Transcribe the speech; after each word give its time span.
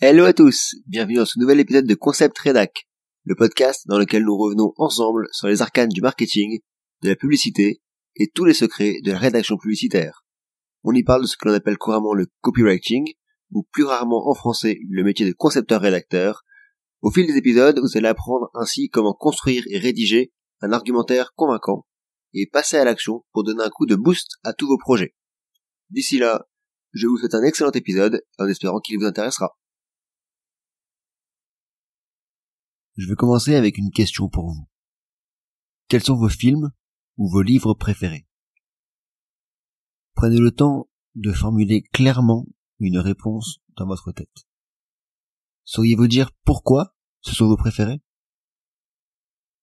Hello 0.00 0.26
à 0.26 0.32
tous, 0.32 0.76
bienvenue 0.86 1.16
dans 1.16 1.24
ce 1.24 1.40
nouvel 1.40 1.58
épisode 1.58 1.84
de 1.84 1.94
Concept 1.96 2.38
Redac, 2.38 2.86
le 3.24 3.34
podcast 3.34 3.82
dans 3.88 3.98
lequel 3.98 4.22
nous 4.22 4.38
revenons 4.38 4.72
ensemble 4.76 5.26
sur 5.32 5.48
les 5.48 5.60
arcanes 5.60 5.88
du 5.88 6.00
marketing, 6.00 6.60
de 7.02 7.08
la 7.08 7.16
publicité 7.16 7.82
et 8.14 8.30
tous 8.32 8.44
les 8.44 8.54
secrets 8.54 9.00
de 9.02 9.10
la 9.10 9.18
rédaction 9.18 9.56
publicitaire. 9.56 10.24
On 10.84 10.92
y 10.92 11.02
parle 11.02 11.22
de 11.22 11.26
ce 11.26 11.36
que 11.36 11.48
l'on 11.48 11.54
appelle 11.54 11.78
couramment 11.78 12.14
le 12.14 12.28
copywriting, 12.42 13.12
ou 13.50 13.66
plus 13.72 13.82
rarement 13.82 14.30
en 14.30 14.34
français 14.34 14.78
le 14.88 15.02
métier 15.02 15.26
de 15.26 15.32
concepteur-rédacteur. 15.32 16.44
Au 17.02 17.10
fil 17.10 17.26
des 17.26 17.36
épisodes, 17.36 17.80
vous 17.80 17.98
allez 17.98 18.06
apprendre 18.06 18.50
ainsi 18.54 18.90
comment 18.90 19.14
construire 19.14 19.64
et 19.68 19.80
rédiger 19.80 20.32
un 20.60 20.70
argumentaire 20.70 21.32
convaincant 21.34 21.88
et 22.34 22.46
passer 22.46 22.76
à 22.76 22.84
l'action 22.84 23.24
pour 23.32 23.42
donner 23.42 23.64
un 23.64 23.70
coup 23.70 23.86
de 23.86 23.96
boost 23.96 24.36
à 24.44 24.52
tous 24.52 24.68
vos 24.68 24.78
projets. 24.78 25.16
D'ici 25.90 26.18
là, 26.18 26.46
je 26.92 27.08
vous 27.08 27.18
souhaite 27.18 27.34
un 27.34 27.42
excellent 27.42 27.72
épisode 27.72 28.22
en 28.38 28.46
espérant 28.46 28.78
qu'il 28.78 28.96
vous 28.96 29.04
intéressera. 29.04 29.58
Je 32.98 33.06
vais 33.06 33.14
commencer 33.14 33.54
avec 33.54 33.78
une 33.78 33.92
question 33.92 34.28
pour 34.28 34.50
vous. 34.50 34.68
Quels 35.86 36.02
sont 36.02 36.16
vos 36.16 36.28
films 36.28 36.72
ou 37.16 37.30
vos 37.30 37.42
livres 37.42 37.72
préférés? 37.72 38.26
Prenez 40.14 40.38
le 40.38 40.50
temps 40.50 40.90
de 41.14 41.32
formuler 41.32 41.82
clairement 41.92 42.44
une 42.80 42.98
réponse 42.98 43.60
dans 43.76 43.86
votre 43.86 44.10
tête. 44.10 44.48
Sauriez-vous 45.62 46.08
dire 46.08 46.32
pourquoi 46.44 46.96
ce 47.20 47.36
sont 47.36 47.46
vos 47.46 47.56
préférés? 47.56 48.02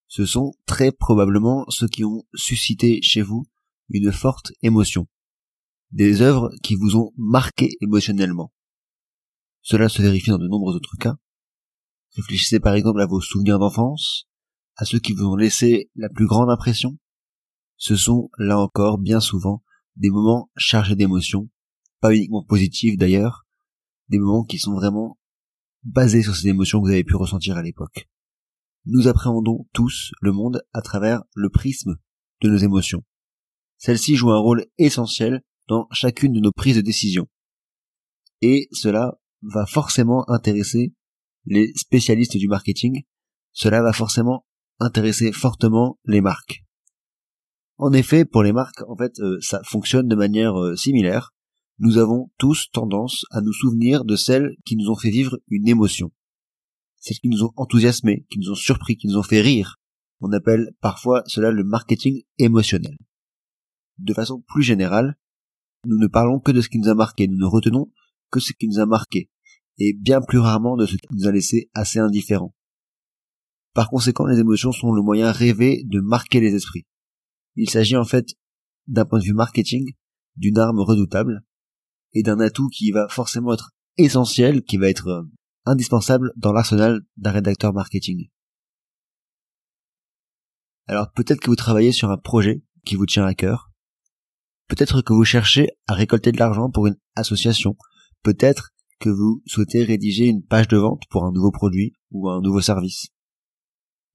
Ce 0.07 0.25
sont 0.25 0.53
très 0.65 0.93
probablement 0.93 1.65
ceux 1.67 1.89
qui 1.89 2.05
ont 2.05 2.23
suscité 2.35 3.01
chez 3.01 3.21
vous 3.21 3.45
une 3.89 4.13
forte 4.13 4.53
émotion. 4.61 5.09
Des 5.91 6.21
œuvres 6.21 6.51
qui 6.63 6.75
vous 6.75 6.95
ont 6.95 7.11
marqué 7.17 7.75
émotionnellement. 7.81 8.53
Cela 9.61 9.89
se 9.89 10.01
vérifie 10.01 10.29
dans 10.29 10.37
de 10.37 10.47
nombreux 10.47 10.73
autres 10.73 10.95
cas, 10.97 11.17
Réfléchissez 12.15 12.59
par 12.59 12.75
exemple 12.75 13.01
à 13.01 13.05
vos 13.05 13.21
souvenirs 13.21 13.59
d'enfance, 13.59 14.27
à 14.77 14.85
ceux 14.85 14.99
qui 14.99 15.13
vous 15.13 15.25
ont 15.25 15.35
laissé 15.35 15.89
la 15.95 16.09
plus 16.09 16.27
grande 16.27 16.49
impression. 16.49 16.97
Ce 17.77 17.95
sont, 17.95 18.29
là 18.37 18.57
encore, 18.57 18.97
bien 18.97 19.19
souvent, 19.19 19.63
des 19.97 20.09
moments 20.09 20.49
chargés 20.55 20.95
d'émotions, 20.95 21.49
pas 21.99 22.15
uniquement 22.15 22.43
positifs 22.43 22.97
d'ailleurs, 22.97 23.45
des 24.09 24.19
moments 24.19 24.45
qui 24.45 24.59
sont 24.59 24.73
vraiment 24.73 25.17
basés 25.83 26.23
sur 26.23 26.35
ces 26.35 26.47
émotions 26.47 26.81
que 26.81 26.87
vous 26.87 26.93
avez 26.93 27.03
pu 27.03 27.15
ressentir 27.15 27.57
à 27.57 27.63
l'époque. 27.63 28.07
Nous 28.85 29.07
appréhendons 29.07 29.67
tous 29.73 30.11
le 30.21 30.31
monde 30.31 30.61
à 30.73 30.81
travers 30.81 31.23
le 31.33 31.49
prisme 31.49 31.95
de 32.41 32.49
nos 32.49 32.57
émotions. 32.57 33.03
Celles-ci 33.77 34.15
jouent 34.15 34.31
un 34.31 34.39
rôle 34.39 34.65
essentiel 34.77 35.41
dans 35.67 35.87
chacune 35.91 36.33
de 36.33 36.39
nos 36.39 36.51
prises 36.51 36.75
de 36.77 36.81
décision. 36.81 37.27
Et 38.41 38.67
cela 38.71 39.19
va 39.41 39.65
forcément 39.65 40.29
intéresser 40.29 40.93
les 41.45 41.71
spécialistes 41.75 42.37
du 42.37 42.47
marketing, 42.47 43.03
cela 43.51 43.81
va 43.81 43.93
forcément 43.93 44.45
intéresser 44.79 45.31
fortement 45.31 45.99
les 46.05 46.21
marques. 46.21 46.63
En 47.77 47.91
effet, 47.93 48.25
pour 48.25 48.43
les 48.43 48.53
marques, 48.53 48.81
en 48.87 48.95
fait, 48.95 49.19
euh, 49.19 49.37
ça 49.41 49.61
fonctionne 49.63 50.07
de 50.07 50.15
manière 50.15 50.59
euh, 50.59 50.75
similaire. 50.75 51.33
Nous 51.79 51.97
avons 51.97 52.31
tous 52.37 52.69
tendance 52.71 53.25
à 53.31 53.41
nous 53.41 53.51
souvenir 53.51 54.05
de 54.05 54.15
celles 54.15 54.55
qui 54.65 54.77
nous 54.77 54.89
ont 54.89 54.95
fait 54.95 55.09
vivre 55.09 55.37
une 55.49 55.67
émotion. 55.67 56.11
Celles 56.97 57.17
qui 57.17 57.27
nous 57.27 57.43
ont 57.43 57.51
enthousiasmés, 57.57 58.25
qui 58.29 58.39
nous 58.39 58.51
ont 58.51 58.55
surpris, 58.55 58.95
qui 58.95 59.07
nous 59.07 59.17
ont 59.17 59.23
fait 59.23 59.41
rire. 59.41 59.75
On 60.21 60.31
appelle 60.31 60.71
parfois 60.79 61.23
cela 61.27 61.51
le 61.51 61.65
marketing 61.65 62.23
émotionnel. 62.37 62.97
De 63.97 64.13
façon 64.13 64.41
plus 64.47 64.63
générale, 64.63 65.17
nous 65.85 65.97
ne 65.97 66.07
parlons 66.07 66.39
que 66.39 66.51
de 66.51 66.61
ce 66.61 66.69
qui 66.69 66.79
nous 66.79 66.89
a 66.89 66.95
marqué, 66.95 67.27
nous 67.27 67.37
ne 67.37 67.45
retenons 67.45 67.91
que 68.31 68.39
ce 68.39 68.53
qui 68.53 68.67
nous 68.67 68.79
a 68.79 68.85
marqué 68.85 69.29
et 69.77 69.93
bien 69.93 70.21
plus 70.21 70.39
rarement 70.39 70.77
de 70.77 70.85
ce 70.85 70.95
qui 70.95 71.07
nous 71.11 71.27
a 71.27 71.31
laissé 71.31 71.69
assez 71.73 71.99
indifférents. 71.99 72.53
Par 73.73 73.89
conséquent, 73.89 74.25
les 74.25 74.39
émotions 74.39 74.71
sont 74.71 74.93
le 74.93 75.01
moyen 75.01 75.31
rêvé 75.31 75.83
de 75.85 75.99
marquer 75.99 76.39
les 76.39 76.55
esprits. 76.55 76.85
Il 77.55 77.69
s'agit 77.69 77.97
en 77.97 78.05
fait, 78.05 78.35
d'un 78.87 79.05
point 79.05 79.19
de 79.19 79.25
vue 79.25 79.33
marketing, 79.33 79.93
d'une 80.37 80.57
arme 80.57 80.79
redoutable 80.79 81.43
et 82.13 82.23
d'un 82.23 82.39
atout 82.39 82.69
qui 82.69 82.91
va 82.91 83.07
forcément 83.09 83.53
être 83.53 83.71
essentiel, 83.97 84.63
qui 84.63 84.77
va 84.77 84.89
être 84.89 85.07
euh, 85.07 85.23
indispensable 85.65 86.31
dans 86.37 86.53
l'arsenal 86.53 87.01
d'un 87.17 87.31
rédacteur 87.31 87.73
marketing. 87.73 88.29
Alors 90.87 91.11
peut-être 91.11 91.41
que 91.41 91.49
vous 91.49 91.55
travaillez 91.55 91.91
sur 91.91 92.11
un 92.11 92.17
projet 92.17 92.63
qui 92.85 92.95
vous 92.95 93.05
tient 93.05 93.25
à 93.25 93.33
cœur, 93.33 93.71
peut-être 94.67 95.01
que 95.01 95.13
vous 95.13 95.25
cherchez 95.25 95.69
à 95.87 95.93
récolter 95.93 96.31
de 96.31 96.37
l'argent 96.37 96.69
pour 96.69 96.87
une 96.87 96.97
association, 97.15 97.75
peut-être 98.21 98.74
que 98.99 99.09
vous 99.09 99.41
souhaitez 99.45 99.83
rédiger 99.83 100.25
une 100.25 100.43
page 100.43 100.67
de 100.67 100.77
vente 100.77 101.03
pour 101.09 101.25
un 101.25 101.31
nouveau 101.31 101.51
produit 101.51 101.93
ou 102.11 102.29
un 102.29 102.41
nouveau 102.41 102.61
service. 102.61 103.07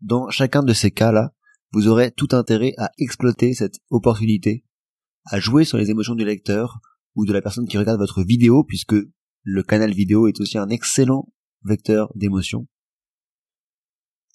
Dans 0.00 0.30
chacun 0.30 0.62
de 0.62 0.72
ces 0.72 0.90
cas-là, 0.90 1.34
vous 1.72 1.86
aurez 1.86 2.10
tout 2.10 2.28
intérêt 2.32 2.72
à 2.78 2.90
exploiter 2.98 3.54
cette 3.54 3.78
opportunité, 3.90 4.64
à 5.26 5.38
jouer 5.38 5.64
sur 5.64 5.78
les 5.78 5.90
émotions 5.90 6.14
du 6.14 6.24
lecteur 6.24 6.80
ou 7.14 7.26
de 7.26 7.32
la 7.32 7.42
personne 7.42 7.68
qui 7.68 7.78
regarde 7.78 8.00
votre 8.00 8.22
vidéo, 8.22 8.64
puisque 8.64 8.96
le 9.42 9.62
canal 9.62 9.92
vidéo 9.92 10.26
est 10.26 10.40
aussi 10.40 10.58
un 10.58 10.68
excellent 10.68 11.32
vecteur 11.62 12.10
d'émotions. 12.14 12.66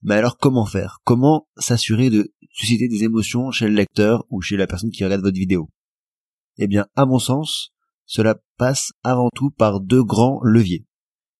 Mais 0.03 0.15
alors 0.15 0.37
comment 0.37 0.65
faire? 0.65 0.99
Comment 1.03 1.47
s'assurer 1.57 2.09
de 2.09 2.33
susciter 2.51 2.87
des 2.87 3.03
émotions 3.03 3.51
chez 3.51 3.67
le 3.67 3.73
lecteur 3.73 4.25
ou 4.29 4.41
chez 4.41 4.55
la 4.55 4.67
personne 4.67 4.91
qui 4.91 5.03
regarde 5.03 5.23
votre 5.23 5.37
vidéo? 5.37 5.69
Eh 6.57 6.67
bien, 6.67 6.87
à 6.95 7.05
mon 7.05 7.19
sens, 7.19 7.74
cela 8.05 8.35
passe 8.57 8.91
avant 9.03 9.29
tout 9.33 9.51
par 9.51 9.79
deux 9.79 10.03
grands 10.03 10.39
leviers. 10.43 10.85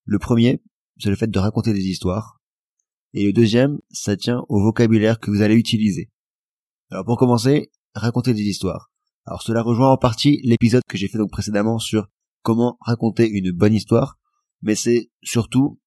Le 0.03 0.19
premier, 0.19 0.61
c'est 0.97 1.09
le 1.09 1.15
fait 1.15 1.27
de 1.27 1.39
raconter 1.39 1.73
des 1.73 1.85
histoires. 1.85 2.41
Et 3.13 3.25
le 3.25 3.33
deuxième, 3.33 3.79
ça 3.89 4.17
tient 4.17 4.43
au 4.49 4.61
vocabulaire 4.61 5.19
que 5.19 5.31
vous 5.31 5.41
allez 5.41 5.55
utiliser. 5.55 6.11
Alors 6.91 7.05
pour 7.05 7.17
commencer, 7.17 7.71
raconter 7.93 8.33
des 8.33 8.43
histoires. 8.43 8.91
Alors 9.25 9.41
cela 9.41 9.61
rejoint 9.61 9.91
en 9.91 9.97
partie 9.97 10.39
l'épisode 10.43 10.83
que 10.87 10.97
j'ai 10.97 11.07
fait 11.07 11.17
donc 11.17 11.31
précédemment 11.31 11.79
sur 11.79 12.07
comment 12.43 12.77
raconter 12.81 13.27
une 13.27 13.51
bonne 13.51 13.73
histoire, 13.73 14.19
mais 14.61 14.75
c'est 14.75 15.09
surtout, 15.23 15.79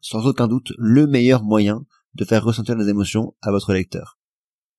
sans 0.00 0.26
aucun 0.26 0.48
doute, 0.48 0.72
le 0.78 1.06
meilleur 1.06 1.42
moyen 1.42 1.84
de 2.14 2.24
faire 2.24 2.44
ressentir 2.44 2.76
les 2.76 2.88
émotions 2.88 3.34
à 3.42 3.50
votre 3.50 3.74
lecteur. 3.74 4.18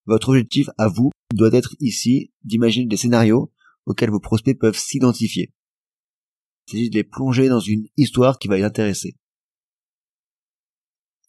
Votre 0.06 0.30
objectif 0.30 0.70
à 0.78 0.88
vous 0.88 1.12
doit 1.34 1.54
être 1.54 1.76
ici 1.80 2.32
d'imaginer 2.44 2.88
des 2.88 2.98
scénarios 2.98 3.52
auxquels 3.88 4.12
vos 4.12 4.20
prospects 4.20 4.60
peuvent 4.60 4.78
s'identifier. 4.78 5.52
Il 6.68 6.72
s'agit 6.72 6.90
de 6.90 6.96
les 6.96 7.04
plonger 7.04 7.48
dans 7.48 7.62
une 7.62 7.88
histoire 7.96 8.38
qui 8.38 8.48
va 8.48 8.58
les 8.58 8.64
intéresser. 8.64 9.16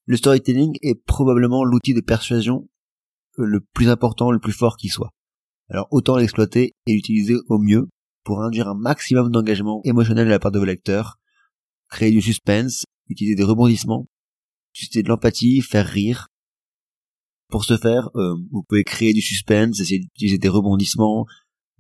Le 0.04 0.16
storytelling 0.16 0.76
est 0.82 1.02
probablement 1.04 1.64
l'outil 1.64 1.94
de 1.94 2.00
persuasion 2.00 2.68
le 3.36 3.60
plus 3.60 3.88
important, 3.88 4.30
le 4.32 4.40
plus 4.40 4.52
fort 4.52 4.76
qui 4.76 4.88
soit. 4.88 5.10
Alors 5.70 5.86
autant 5.90 6.16
l'exploiter 6.16 6.74
et 6.86 6.94
l'utiliser 6.94 7.36
au 7.48 7.58
mieux 7.58 7.88
pour 8.24 8.42
induire 8.42 8.68
un 8.68 8.74
maximum 8.74 9.30
d'engagement 9.30 9.80
émotionnel 9.84 10.26
de 10.26 10.30
la 10.30 10.40
part 10.40 10.50
de 10.50 10.58
vos 10.58 10.64
lecteurs, 10.64 11.18
créer 11.88 12.10
du 12.10 12.20
suspense, 12.20 12.84
utiliser 13.08 13.36
des 13.36 13.44
rebondissements, 13.44 14.08
susciter 14.72 15.02
de 15.02 15.08
l'empathie, 15.08 15.60
faire 15.60 15.86
rire. 15.86 16.28
Pour 17.48 17.64
ce 17.64 17.76
faire, 17.76 18.10
euh, 18.16 18.34
vous 18.50 18.64
pouvez 18.64 18.84
créer 18.84 19.12
du 19.12 19.22
suspense, 19.22 19.80
essayer 19.80 20.00
d'utiliser 20.00 20.38
des 20.38 20.48
rebondissements, 20.48 21.26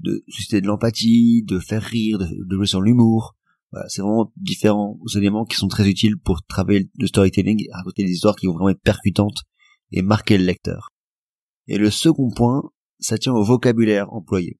de 0.00 0.24
susciter 0.28 0.60
de 0.60 0.66
l'empathie, 0.66 1.42
de 1.42 1.58
faire 1.58 1.82
rire, 1.82 2.18
de, 2.18 2.26
jouer 2.50 2.66
sur 2.66 2.80
l'humour. 2.80 3.36
Voilà, 3.72 3.88
c'est 3.88 4.00
vraiment 4.00 4.32
différents 4.36 4.98
éléments 5.16 5.44
qui 5.44 5.56
sont 5.56 5.68
très 5.68 5.88
utiles 5.88 6.18
pour 6.18 6.42
travailler 6.44 6.90
le 6.98 7.06
storytelling 7.06 7.66
raconter 7.72 8.04
des 8.04 8.12
histoires 8.12 8.36
qui 8.36 8.46
vont 8.46 8.54
vraiment 8.54 8.70
être 8.70 8.82
percutantes 8.82 9.42
et 9.92 10.02
marquer 10.02 10.38
le 10.38 10.44
lecteur. 10.44 10.90
Et 11.66 11.76
le 11.76 11.90
second 11.90 12.30
point, 12.30 12.62
ça 12.98 13.18
tient 13.18 13.34
au 13.34 13.44
vocabulaire 13.44 14.12
employé. 14.12 14.58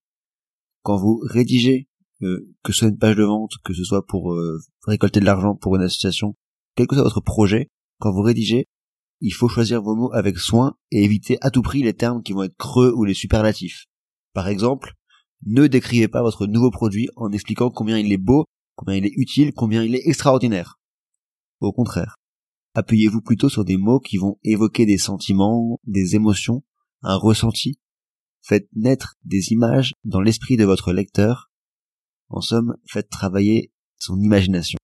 Quand 0.82 0.96
vous 0.96 1.20
rédigez, 1.24 1.88
euh, 2.22 2.54
que 2.62 2.72
ce 2.72 2.80
soit 2.80 2.88
une 2.88 2.98
page 2.98 3.16
de 3.16 3.24
vente, 3.24 3.52
que 3.64 3.72
ce 3.72 3.84
soit 3.84 4.04
pour 4.04 4.34
euh, 4.34 4.60
récolter 4.86 5.20
de 5.20 5.24
l'argent 5.24 5.54
pour 5.54 5.76
une 5.76 5.82
association, 5.82 6.36
quel 6.74 6.86
que 6.86 6.94
soit 6.94 7.04
votre 7.04 7.20
projet, 7.20 7.70
quand 7.98 8.12
vous 8.12 8.22
rédigez, 8.22 8.66
il 9.20 9.32
faut 9.32 9.48
choisir 9.48 9.82
vos 9.82 9.96
mots 9.96 10.12
avec 10.12 10.38
soin 10.38 10.76
et 10.90 11.02
éviter 11.02 11.38
à 11.40 11.50
tout 11.50 11.62
prix 11.62 11.82
les 11.82 11.94
termes 11.94 12.22
qui 12.22 12.32
vont 12.32 12.44
être 12.44 12.56
creux 12.56 12.92
ou 12.94 13.04
les 13.04 13.14
superlatifs. 13.14 13.86
Par 14.32 14.48
exemple, 14.48 14.94
ne 15.46 15.66
décrivez 15.66 16.08
pas 16.08 16.22
votre 16.22 16.46
nouveau 16.46 16.70
produit 16.70 17.08
en 17.16 17.32
expliquant 17.32 17.70
combien 17.70 17.98
il 17.98 18.12
est 18.12 18.18
beau, 18.18 18.44
combien 18.76 18.96
il 18.96 19.06
est 19.06 19.14
utile, 19.16 19.52
combien 19.52 19.82
il 19.82 19.94
est 19.94 20.06
extraordinaire. 20.06 20.78
Au 21.60 21.72
contraire, 21.72 22.16
appuyez-vous 22.74 23.20
plutôt 23.20 23.48
sur 23.48 23.64
des 23.64 23.76
mots 23.76 24.00
qui 24.00 24.16
vont 24.16 24.38
évoquer 24.44 24.86
des 24.86 24.98
sentiments, 24.98 25.80
des 25.84 26.16
émotions, 26.16 26.62
un 27.02 27.16
ressenti. 27.16 27.78
Faites 28.42 28.68
naître 28.74 29.14
des 29.24 29.52
images 29.52 29.94
dans 30.04 30.20
l'esprit 30.20 30.56
de 30.56 30.64
votre 30.64 30.92
lecteur. 30.92 31.50
En 32.28 32.40
somme, 32.40 32.76
faites 32.86 33.10
travailler 33.10 33.72
son 33.96 34.20
imagination. 34.20 34.78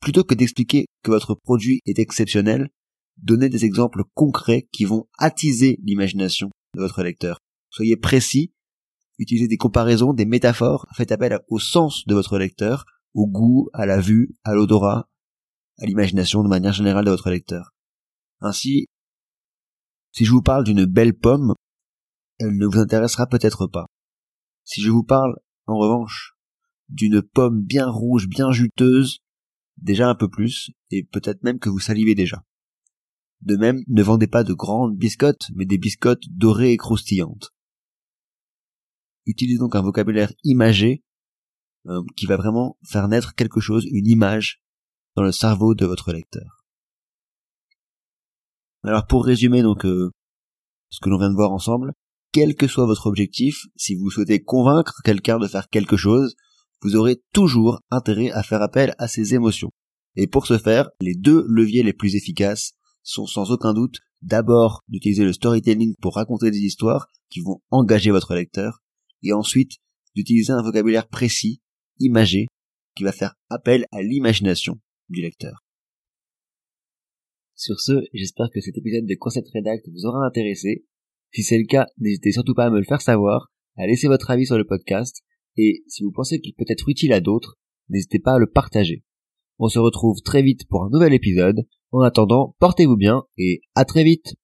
Plutôt 0.00 0.24
que 0.24 0.34
d'expliquer 0.34 0.86
que 1.02 1.10
votre 1.10 1.34
produit 1.34 1.80
est 1.86 1.98
exceptionnel, 1.98 2.68
donnez 3.16 3.48
des 3.48 3.64
exemples 3.64 4.02
concrets 4.14 4.68
qui 4.72 4.84
vont 4.84 5.08
attiser 5.18 5.78
l'imagination 5.82 6.50
de 6.74 6.80
votre 6.80 7.02
lecteur. 7.02 7.38
Soyez 7.70 7.96
précis 7.96 8.52
utilisez 9.18 9.48
des 9.48 9.56
comparaisons, 9.56 10.12
des 10.12 10.24
métaphores, 10.24 10.86
faites 10.94 11.12
appel 11.12 11.38
au 11.48 11.58
sens 11.58 12.04
de 12.06 12.14
votre 12.14 12.38
lecteur, 12.38 12.84
au 13.14 13.26
goût, 13.26 13.68
à 13.72 13.86
la 13.86 14.00
vue, 14.00 14.36
à 14.44 14.54
l'odorat, 14.54 15.08
à 15.78 15.86
l'imagination 15.86 16.42
de 16.42 16.48
manière 16.48 16.72
générale 16.72 17.04
de 17.04 17.10
votre 17.10 17.30
lecteur. 17.30 17.70
Ainsi, 18.40 18.88
si 20.12 20.24
je 20.24 20.30
vous 20.30 20.42
parle 20.42 20.64
d'une 20.64 20.84
belle 20.84 21.14
pomme, 21.14 21.54
elle 22.38 22.56
ne 22.56 22.66
vous 22.66 22.78
intéressera 22.78 23.26
peut-être 23.26 23.66
pas. 23.66 23.86
Si 24.64 24.80
je 24.80 24.90
vous 24.90 25.04
parle, 25.04 25.36
en 25.66 25.76
revanche, 25.76 26.34
d'une 26.88 27.22
pomme 27.22 27.62
bien 27.62 27.88
rouge, 27.88 28.28
bien 28.28 28.52
juteuse, 28.52 29.20
déjà 29.76 30.08
un 30.08 30.14
peu 30.14 30.28
plus, 30.28 30.70
et 30.90 31.04
peut-être 31.04 31.42
même 31.42 31.58
que 31.58 31.68
vous 31.68 31.80
salivez 31.80 32.14
déjà. 32.14 32.44
De 33.40 33.56
même, 33.56 33.82
ne 33.88 34.02
vendez 34.02 34.26
pas 34.26 34.44
de 34.44 34.54
grandes 34.54 34.96
biscottes, 34.96 35.48
mais 35.54 35.66
des 35.66 35.78
biscottes 35.78 36.24
dorées 36.30 36.72
et 36.72 36.76
croustillantes. 36.76 37.50
Utilisez 39.26 39.58
donc 39.58 39.74
un 39.76 39.82
vocabulaire 39.82 40.32
imagé 40.42 41.02
euh, 41.86 42.02
qui 42.16 42.26
va 42.26 42.36
vraiment 42.36 42.78
faire 42.84 43.08
naître 43.08 43.34
quelque 43.34 43.60
chose, 43.60 43.86
une 43.90 44.06
image, 44.06 44.62
dans 45.16 45.22
le 45.22 45.32
cerveau 45.32 45.74
de 45.74 45.86
votre 45.86 46.12
lecteur. 46.12 46.64
Alors 48.82 49.06
pour 49.06 49.24
résumer 49.24 49.62
donc 49.62 49.86
euh, 49.86 50.10
ce 50.90 51.00
que 51.00 51.08
l'on 51.08 51.18
vient 51.18 51.30
de 51.30 51.34
voir 51.34 51.52
ensemble, 51.52 51.92
quel 52.32 52.54
que 52.54 52.66
soit 52.66 52.86
votre 52.86 53.06
objectif, 53.06 53.66
si 53.76 53.94
vous 53.94 54.10
souhaitez 54.10 54.42
convaincre 54.42 55.00
quelqu'un 55.04 55.38
de 55.38 55.46
faire 55.46 55.68
quelque 55.68 55.96
chose, 55.96 56.34
vous 56.82 56.96
aurez 56.96 57.22
toujours 57.32 57.80
intérêt 57.90 58.30
à 58.30 58.42
faire 58.42 58.60
appel 58.60 58.94
à 58.98 59.08
ses 59.08 59.34
émotions. 59.34 59.70
Et 60.16 60.26
pour 60.26 60.46
ce 60.46 60.58
faire, 60.58 60.90
les 61.00 61.14
deux 61.14 61.44
leviers 61.48 61.82
les 61.82 61.92
plus 61.92 62.14
efficaces 62.14 62.72
sont 63.02 63.26
sans 63.26 63.50
aucun 63.50 63.72
doute 63.72 64.00
d'abord 64.22 64.82
d'utiliser 64.88 65.24
le 65.24 65.32
storytelling 65.32 65.94
pour 66.00 66.16
raconter 66.16 66.50
des 66.50 66.60
histoires 66.60 67.08
qui 67.30 67.40
vont 67.40 67.60
engager 67.70 68.10
votre 68.10 68.34
lecteur, 68.34 68.82
et 69.24 69.32
ensuite 69.32 69.72
d'utiliser 70.14 70.52
un 70.52 70.62
vocabulaire 70.62 71.08
précis, 71.08 71.60
imagé, 71.98 72.46
qui 72.94 73.02
va 73.02 73.12
faire 73.12 73.34
appel 73.48 73.86
à 73.90 74.02
l'imagination 74.02 74.78
du 75.08 75.20
lecteur. 75.20 75.64
Sur 77.56 77.80
ce, 77.80 78.04
j'espère 78.12 78.50
que 78.52 78.60
cet 78.60 78.76
épisode 78.78 79.06
de 79.06 79.14
Concept 79.14 79.48
Redact 79.54 79.88
vous 79.88 80.06
aura 80.06 80.26
intéressé. 80.26 80.84
Si 81.32 81.42
c'est 81.42 81.58
le 81.58 81.66
cas, 81.66 81.86
n'hésitez 81.98 82.32
surtout 82.32 82.54
pas 82.54 82.66
à 82.66 82.70
me 82.70 82.78
le 82.78 82.84
faire 82.84 83.00
savoir, 83.00 83.50
à 83.76 83.86
laisser 83.86 84.06
votre 84.06 84.30
avis 84.30 84.46
sur 84.46 84.58
le 84.58 84.66
podcast, 84.66 85.22
et 85.56 85.84
si 85.88 86.02
vous 86.02 86.12
pensez 86.12 86.40
qu'il 86.40 86.54
peut 86.54 86.64
être 86.68 86.88
utile 86.88 87.12
à 87.12 87.20
d'autres, 87.20 87.56
n'hésitez 87.88 88.18
pas 88.18 88.34
à 88.34 88.38
le 88.38 88.50
partager. 88.50 89.04
On 89.58 89.68
se 89.68 89.78
retrouve 89.78 90.20
très 90.22 90.42
vite 90.42 90.66
pour 90.68 90.84
un 90.84 90.90
nouvel 90.90 91.14
épisode. 91.14 91.66
En 91.92 92.00
attendant, 92.00 92.56
portez-vous 92.58 92.96
bien 92.96 93.24
et 93.38 93.62
à 93.76 93.84
très 93.84 94.02
vite 94.02 94.34